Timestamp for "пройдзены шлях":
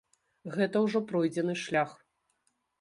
1.13-1.95